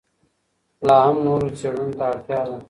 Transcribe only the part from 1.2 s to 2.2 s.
نورو څېړنو ته